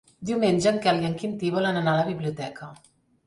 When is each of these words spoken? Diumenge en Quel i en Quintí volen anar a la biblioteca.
Diumenge 0.27 0.69
en 0.71 0.79
Quel 0.85 1.01
i 1.03 1.07
en 1.09 1.13
Quintí 1.19 1.51
volen 1.57 1.77
anar 1.83 1.93
a 1.97 1.99
la 1.99 2.09
biblioteca. 2.09 2.71